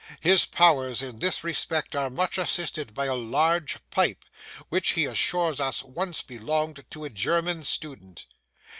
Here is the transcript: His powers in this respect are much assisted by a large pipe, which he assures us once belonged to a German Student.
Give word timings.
His 0.19 0.45
powers 0.47 1.03
in 1.03 1.19
this 1.19 1.43
respect 1.43 1.95
are 1.95 2.09
much 2.09 2.39
assisted 2.39 2.95
by 2.95 3.05
a 3.05 3.13
large 3.13 3.77
pipe, 3.91 4.25
which 4.69 4.93
he 4.93 5.05
assures 5.05 5.59
us 5.61 5.83
once 5.83 6.23
belonged 6.23 6.83
to 6.89 7.05
a 7.05 7.09
German 7.11 7.61
Student. 7.61 8.25